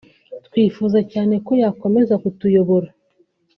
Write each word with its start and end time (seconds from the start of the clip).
twifuza 0.45 0.99
cyane 1.11 1.35
ko 1.45 1.51
yakomeza 1.63 2.13
kutuyobora 2.23 2.89